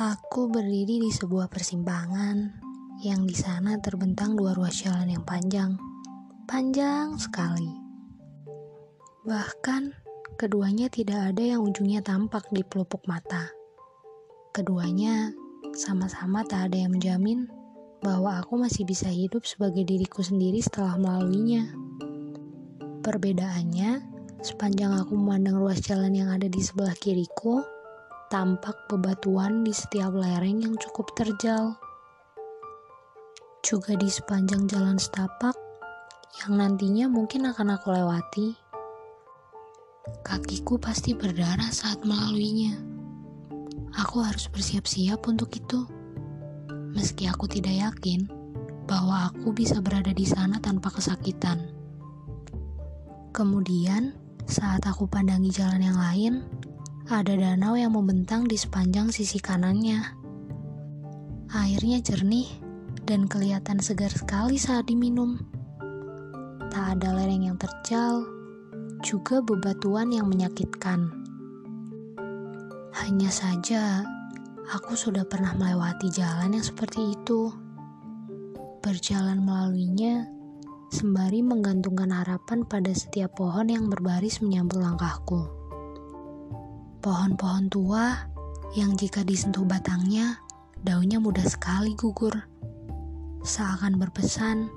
[0.00, 2.56] Aku berdiri di sebuah persimpangan
[3.04, 5.76] yang di sana terbentang dua ruas jalan yang panjang,
[6.48, 7.68] panjang sekali.
[9.28, 9.92] Bahkan
[10.40, 13.52] keduanya tidak ada yang ujungnya tampak di pelupuk mata.
[14.56, 15.36] Keduanya
[15.76, 17.44] sama-sama tak ada yang menjamin
[18.00, 21.76] bahwa aku masih bisa hidup sebagai diriku sendiri setelah melaluinya.
[23.04, 24.00] Perbedaannya,
[24.40, 27.60] sepanjang aku memandang ruas jalan yang ada di sebelah kiriku,
[28.30, 31.74] tampak bebatuan di setiap lereng yang cukup terjal.
[33.66, 35.58] Juga di sepanjang jalan setapak
[36.38, 38.54] yang nantinya mungkin akan aku lewati.
[40.22, 42.78] Kakiku pasti berdarah saat melaluinya.
[43.98, 45.90] Aku harus bersiap-siap untuk itu.
[46.94, 48.30] Meski aku tidak yakin
[48.86, 51.66] bahwa aku bisa berada di sana tanpa kesakitan.
[53.34, 54.14] Kemudian,
[54.46, 56.59] saat aku pandangi jalan yang lain,
[57.10, 59.98] ada danau yang membentang di sepanjang sisi kanannya.
[61.50, 62.46] Airnya jernih
[63.02, 65.34] dan kelihatan segar sekali saat diminum.
[66.70, 68.22] Tak ada lereng yang terjal,
[69.02, 71.10] juga bebatuan yang menyakitkan.
[72.94, 74.06] Hanya saja,
[74.70, 77.50] aku sudah pernah melewati jalan yang seperti itu.
[78.86, 80.30] Berjalan melaluinya,
[80.94, 85.59] sembari menggantungkan harapan pada setiap pohon yang berbaris menyambut langkahku.
[87.00, 88.28] Pohon-pohon tua
[88.76, 90.36] yang jika disentuh batangnya,
[90.84, 92.36] daunnya mudah sekali gugur.
[93.40, 94.68] Seakan berpesan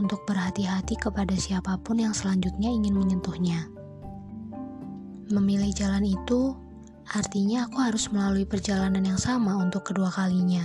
[0.00, 3.68] untuk berhati-hati kepada siapa pun yang selanjutnya ingin menyentuhnya.
[5.28, 6.56] Memilih jalan itu
[7.12, 10.64] artinya aku harus melalui perjalanan yang sama untuk kedua kalinya.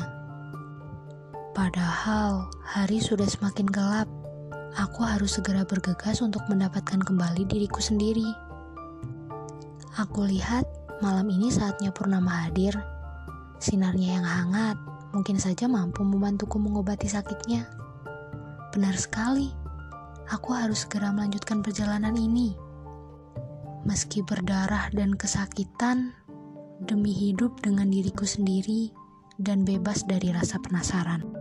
[1.51, 4.07] Padahal hari sudah semakin gelap,
[4.79, 8.31] aku harus segera bergegas untuk mendapatkan kembali diriku sendiri.
[9.99, 10.63] Aku lihat
[11.01, 12.77] Malam ini saatnya purnama hadir.
[13.57, 14.77] Sinarnya yang hangat
[15.17, 17.65] mungkin saja mampu membantuku mengobati sakitnya.
[18.69, 19.49] Benar sekali,
[20.29, 22.53] aku harus segera melanjutkan perjalanan ini.
[23.81, 26.13] Meski berdarah dan kesakitan,
[26.85, 28.93] demi hidup dengan diriku sendiri
[29.41, 31.40] dan bebas dari rasa penasaran.